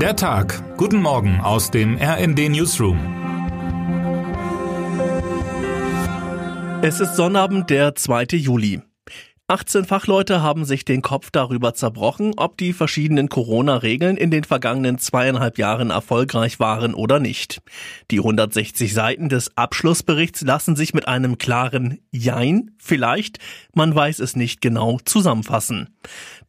Der 0.00 0.14
Tag. 0.14 0.76
Guten 0.76 1.00
Morgen 1.00 1.40
aus 1.40 1.70
dem 1.70 1.96
RND 1.96 2.50
Newsroom. 2.50 2.98
Es 6.82 7.00
ist 7.00 7.16
Sonnabend, 7.16 7.70
der 7.70 7.94
2. 7.94 8.24
Juli. 8.32 8.82
18 9.48 9.86
Fachleute 9.86 10.42
haben 10.42 10.66
sich 10.66 10.84
den 10.84 11.00
Kopf 11.00 11.30
darüber 11.30 11.72
zerbrochen, 11.72 12.32
ob 12.36 12.58
die 12.58 12.74
verschiedenen 12.74 13.30
Corona-Regeln 13.30 14.18
in 14.18 14.30
den 14.30 14.44
vergangenen 14.44 14.98
zweieinhalb 14.98 15.56
Jahren 15.56 15.88
erfolgreich 15.88 16.60
waren 16.60 16.92
oder 16.92 17.18
nicht. 17.18 17.62
Die 18.10 18.18
160 18.18 18.92
Seiten 18.92 19.30
des 19.30 19.56
Abschlussberichts 19.56 20.42
lassen 20.42 20.76
sich 20.76 20.92
mit 20.92 21.08
einem 21.08 21.38
klaren 21.38 22.00
Jein, 22.10 22.72
vielleicht, 22.76 23.38
man 23.72 23.94
weiß 23.94 24.18
es 24.18 24.36
nicht 24.36 24.60
genau, 24.60 24.98
zusammenfassen. 25.04 25.95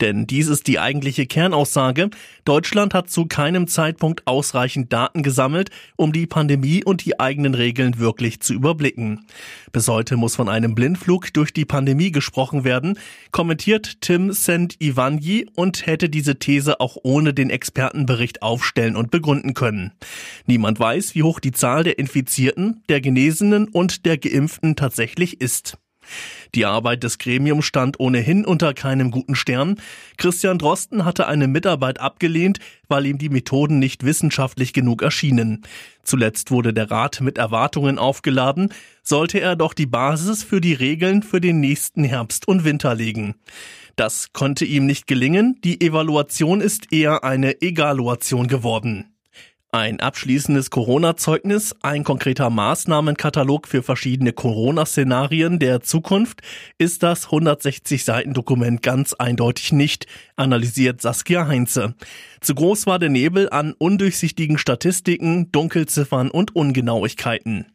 Denn 0.01 0.27
dies 0.27 0.47
ist 0.47 0.67
die 0.67 0.79
eigentliche 0.79 1.25
Kernaussage. 1.25 2.09
Deutschland 2.45 2.93
hat 2.93 3.09
zu 3.09 3.25
keinem 3.25 3.67
Zeitpunkt 3.67 4.27
ausreichend 4.27 4.93
Daten 4.93 5.23
gesammelt, 5.23 5.69
um 5.95 6.11
die 6.11 6.27
Pandemie 6.27 6.83
und 6.83 7.05
die 7.05 7.19
eigenen 7.19 7.55
Regeln 7.55 7.99
wirklich 7.99 8.39
zu 8.39 8.53
überblicken. 8.53 9.25
Bis 9.71 9.87
heute 9.87 10.17
muss 10.17 10.35
von 10.35 10.49
einem 10.49 10.75
Blindflug 10.75 11.33
durch 11.33 11.53
die 11.53 11.65
Pandemie 11.65 12.11
gesprochen 12.11 12.63
werden, 12.63 12.97
kommentiert 13.31 14.01
Tim 14.01 14.31
Sent-Ivanyi 14.31 15.47
und 15.55 15.85
hätte 15.85 16.09
diese 16.09 16.37
These 16.39 16.79
auch 16.79 16.97
ohne 17.03 17.33
den 17.33 17.49
Expertenbericht 17.49 18.41
aufstellen 18.41 18.95
und 18.95 19.11
begründen 19.11 19.53
können. 19.53 19.93
Niemand 20.45 20.79
weiß, 20.79 21.15
wie 21.15 21.23
hoch 21.23 21.39
die 21.39 21.51
Zahl 21.51 21.83
der 21.83 21.99
Infizierten, 21.99 22.83
der 22.89 23.01
Genesenen 23.01 23.67
und 23.67 24.05
der 24.05 24.17
Geimpften 24.17 24.75
tatsächlich 24.75 25.41
ist. 25.41 25.77
Die 26.55 26.65
Arbeit 26.65 27.03
des 27.03 27.17
Gremiums 27.17 27.65
stand 27.65 27.99
ohnehin 27.99 28.45
unter 28.45 28.73
keinem 28.73 29.11
guten 29.11 29.35
Stern. 29.35 29.79
Christian 30.17 30.57
Drosten 30.57 31.05
hatte 31.05 31.27
eine 31.27 31.47
Mitarbeit 31.47 31.99
abgelehnt, 31.99 32.59
weil 32.87 33.05
ihm 33.05 33.17
die 33.17 33.29
Methoden 33.29 33.79
nicht 33.79 34.03
wissenschaftlich 34.03 34.73
genug 34.73 35.01
erschienen. 35.01 35.63
Zuletzt 36.03 36.51
wurde 36.51 36.73
der 36.73 36.89
Rat 36.89 37.19
mit 37.21 37.37
Erwartungen 37.37 37.99
aufgeladen, 37.99 38.73
sollte 39.03 39.39
er 39.39 39.55
doch 39.55 39.73
die 39.73 39.85
Basis 39.85 40.43
für 40.43 40.61
die 40.61 40.73
Regeln 40.73 41.23
für 41.23 41.41
den 41.41 41.59
nächsten 41.59 42.03
Herbst 42.03 42.47
und 42.47 42.63
Winter 42.63 42.95
legen. 42.95 43.35
Das 43.97 44.31
konnte 44.31 44.63
ihm 44.63 44.85
nicht 44.85 45.07
gelingen, 45.07 45.59
die 45.63 45.81
Evaluation 45.81 46.61
ist 46.61 46.93
eher 46.93 47.23
eine 47.23 47.61
Egaluation 47.61 48.47
geworden. 48.47 49.16
Ein 49.77 49.99
abschließendes 49.99 50.71
Corona-Zeugnis, 50.71 51.75
ein 51.83 52.03
konkreter 52.03 52.49
Maßnahmenkatalog 52.49 53.67
für 53.67 53.83
verschiedene 53.83 54.33
Corona-Szenarien 54.33 55.59
der 55.59 55.81
Zukunft 55.81 56.41
ist 56.79 57.03
das 57.03 57.25
160 57.25 58.03
Seiten 58.03 58.33
Dokument 58.33 58.81
ganz 58.81 59.13
eindeutig 59.13 59.73
nicht, 59.73 60.07
analysiert 60.35 61.03
Saskia 61.03 61.45
Heinze. 61.45 61.93
Zu 62.41 62.55
groß 62.55 62.87
war 62.87 62.97
der 62.97 63.09
Nebel 63.09 63.51
an 63.51 63.75
undurchsichtigen 63.77 64.57
Statistiken, 64.57 65.51
Dunkelziffern 65.51 66.31
und 66.31 66.55
Ungenauigkeiten. 66.55 67.67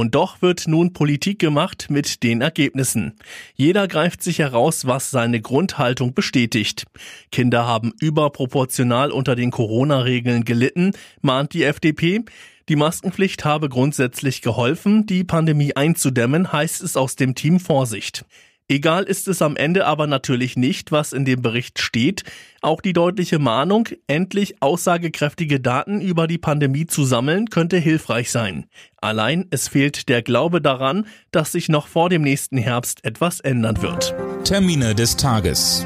Und 0.00 0.14
doch 0.14 0.40
wird 0.40 0.66
nun 0.66 0.94
Politik 0.94 1.40
gemacht 1.40 1.88
mit 1.90 2.22
den 2.22 2.40
Ergebnissen. 2.40 3.18
Jeder 3.54 3.86
greift 3.86 4.22
sich 4.22 4.38
heraus, 4.38 4.86
was 4.86 5.10
seine 5.10 5.42
Grundhaltung 5.42 6.14
bestätigt. 6.14 6.86
Kinder 7.30 7.66
haben 7.66 7.92
überproportional 8.00 9.12
unter 9.12 9.36
den 9.36 9.50
Corona-Regeln 9.50 10.46
gelitten, 10.46 10.92
mahnt 11.20 11.52
die 11.52 11.64
FDP. 11.64 12.24
Die 12.70 12.76
Maskenpflicht 12.76 13.44
habe 13.44 13.68
grundsätzlich 13.68 14.40
geholfen, 14.40 15.04
die 15.04 15.22
Pandemie 15.22 15.76
einzudämmen, 15.76 16.50
heißt 16.50 16.80
es 16.80 16.96
aus 16.96 17.16
dem 17.16 17.34
Team 17.34 17.60
Vorsicht. 17.60 18.24
Egal 18.70 19.02
ist 19.02 19.26
es 19.26 19.42
am 19.42 19.56
Ende 19.56 19.84
aber 19.84 20.06
natürlich 20.06 20.56
nicht, 20.56 20.92
was 20.92 21.12
in 21.12 21.24
dem 21.24 21.42
Bericht 21.42 21.80
steht. 21.80 22.22
Auch 22.60 22.80
die 22.80 22.92
deutliche 22.92 23.40
Mahnung, 23.40 23.88
endlich 24.06 24.62
aussagekräftige 24.62 25.58
Daten 25.58 26.00
über 26.00 26.28
die 26.28 26.38
Pandemie 26.38 26.86
zu 26.86 27.04
sammeln, 27.04 27.50
könnte 27.50 27.78
hilfreich 27.78 28.30
sein. 28.30 28.66
Allein 28.98 29.48
es 29.50 29.66
fehlt 29.66 30.08
der 30.08 30.22
Glaube 30.22 30.60
daran, 30.62 31.08
dass 31.32 31.50
sich 31.50 31.68
noch 31.68 31.88
vor 31.88 32.10
dem 32.10 32.22
nächsten 32.22 32.58
Herbst 32.58 33.04
etwas 33.04 33.40
ändern 33.40 33.82
wird. 33.82 34.14
Termine 34.44 34.94
des 34.94 35.16
Tages. 35.16 35.84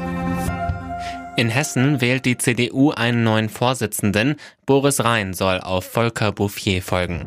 In 1.37 1.49
Hessen 1.49 2.01
wählt 2.01 2.25
die 2.25 2.37
CDU 2.37 2.91
einen 2.91 3.23
neuen 3.23 3.49
Vorsitzenden. 3.49 4.35
Boris 4.67 5.03
Rhein 5.03 5.33
soll 5.33 5.59
auf 5.59 5.85
Volker 5.85 6.31
Bouffier 6.31 6.83
folgen. 6.83 7.25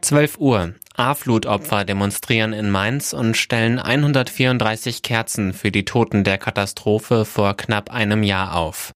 12 0.00 0.38
Uhr. 0.38 0.74
A-Flutopfer 0.98 1.84
demonstrieren 1.84 2.52
in 2.52 2.70
Mainz 2.70 3.12
und 3.12 3.36
stellen 3.36 3.78
134 3.78 5.02
Kerzen 5.02 5.52
für 5.52 5.70
die 5.70 5.84
Toten 5.84 6.24
der 6.24 6.38
Katastrophe 6.38 7.24
vor 7.24 7.56
knapp 7.56 7.92
einem 7.92 8.24
Jahr 8.24 8.56
auf. 8.56 8.92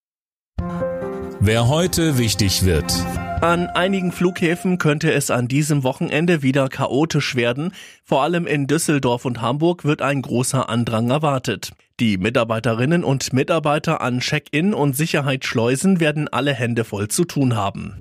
Wer 1.38 1.68
heute 1.68 2.18
wichtig 2.18 2.64
wird. 2.64 2.92
An 3.40 3.68
einigen 3.68 4.10
Flughäfen 4.10 4.78
könnte 4.78 5.12
es 5.12 5.30
an 5.30 5.46
diesem 5.46 5.84
Wochenende 5.84 6.42
wieder 6.42 6.68
chaotisch 6.68 7.36
werden. 7.36 7.72
Vor 8.04 8.22
allem 8.22 8.46
in 8.46 8.66
Düsseldorf 8.66 9.24
und 9.24 9.40
Hamburg 9.40 9.84
wird 9.84 10.02
ein 10.02 10.22
großer 10.22 10.68
Andrang 10.68 11.10
erwartet. 11.10 11.72
Die 12.00 12.18
Mitarbeiterinnen 12.18 13.04
und 13.04 13.32
Mitarbeiter 13.32 14.00
an 14.00 14.18
Check-in 14.18 14.74
und 14.74 14.96
Sicherheitsschleusen 14.96 16.00
werden 16.00 16.26
alle 16.28 16.52
Hände 16.52 16.84
voll 16.84 17.08
zu 17.08 17.24
tun 17.24 17.54
haben. 17.54 18.00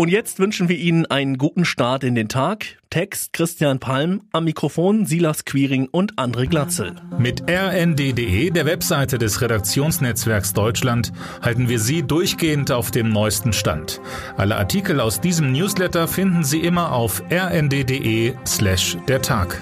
Und 0.00 0.08
jetzt 0.08 0.38
wünschen 0.38 0.70
wir 0.70 0.78
Ihnen 0.78 1.04
einen 1.04 1.36
guten 1.36 1.66
Start 1.66 2.04
in 2.04 2.14
den 2.14 2.30
Tag. 2.30 2.78
Text 2.88 3.34
Christian 3.34 3.80
Palm, 3.80 4.22
am 4.32 4.44
Mikrofon 4.44 5.04
Silas 5.04 5.44
Quiring 5.44 5.88
und 5.92 6.14
André 6.14 6.46
Glatzel. 6.46 6.96
Mit 7.18 7.42
rnd.de, 7.46 8.48
der 8.48 8.64
Webseite 8.64 9.18
des 9.18 9.42
Redaktionsnetzwerks 9.42 10.54
Deutschland, 10.54 11.12
halten 11.42 11.68
wir 11.68 11.78
Sie 11.78 12.02
durchgehend 12.02 12.72
auf 12.72 12.90
dem 12.90 13.10
neuesten 13.10 13.52
Stand. 13.52 14.00
Alle 14.38 14.56
Artikel 14.56 15.00
aus 15.00 15.20
diesem 15.20 15.52
Newsletter 15.52 16.08
finden 16.08 16.44
Sie 16.44 16.60
immer 16.60 16.92
auf 16.92 17.22
rnd.de 17.30 18.32
slash 18.46 18.96
der 19.06 19.20
Tag. 19.20 19.60